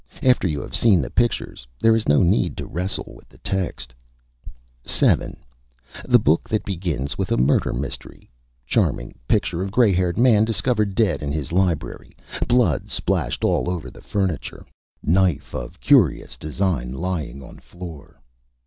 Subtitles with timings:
[0.23, 3.93] After you have seen the Pictures there is no need to wrestle with the Text.
[4.83, 5.37] 7.
[6.05, 8.27] The Book that begins with a Murder Mystery
[8.65, 12.17] charming Picture of Gray Haired Man discovered Dead in his Library
[12.47, 14.65] Blood splashed all over the Furniture
[15.03, 18.19] Knife of Curious Design lying on Floor.